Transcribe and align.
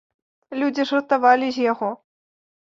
Людзі 0.61 0.87
жартавалі 0.93 1.47
з 1.61 1.69
яго. 1.71 1.95